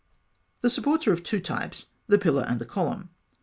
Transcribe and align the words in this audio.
]The 0.63 0.71
supports 0.71 1.05
are 1.05 1.11
of 1.13 1.21
two 1.21 1.39
types, 1.39 1.85
the 2.07 2.17
pillar 2.17 2.41
and 2.49 2.57
the 2.59 2.65
column. 2.65 3.11